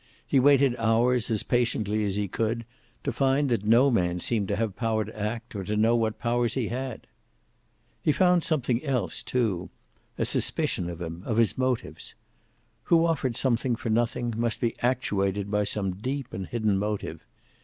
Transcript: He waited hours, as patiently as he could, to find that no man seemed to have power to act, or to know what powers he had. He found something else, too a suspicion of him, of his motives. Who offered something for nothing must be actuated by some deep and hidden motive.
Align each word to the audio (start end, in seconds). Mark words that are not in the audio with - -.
He 0.25 0.39
waited 0.39 0.75
hours, 0.79 1.29
as 1.29 1.43
patiently 1.43 2.03
as 2.05 2.15
he 2.15 2.27
could, 2.27 2.65
to 3.03 3.11
find 3.11 3.49
that 3.49 3.63
no 3.65 3.91
man 3.91 4.19
seemed 4.19 4.47
to 4.47 4.55
have 4.55 4.75
power 4.75 5.05
to 5.05 5.15
act, 5.15 5.53
or 5.55 5.63
to 5.63 5.77
know 5.77 5.95
what 5.95 6.17
powers 6.17 6.55
he 6.55 6.69
had. 6.69 7.05
He 8.01 8.11
found 8.11 8.43
something 8.43 8.83
else, 8.83 9.21
too 9.21 9.69
a 10.17 10.25
suspicion 10.25 10.89
of 10.89 10.99
him, 11.03 11.21
of 11.23 11.37
his 11.37 11.55
motives. 11.55 12.15
Who 12.85 13.05
offered 13.05 13.35
something 13.35 13.75
for 13.75 13.91
nothing 13.91 14.33
must 14.35 14.59
be 14.59 14.73
actuated 14.81 15.51
by 15.51 15.65
some 15.65 15.91
deep 15.93 16.33
and 16.33 16.47
hidden 16.47 16.79
motive. 16.79 17.23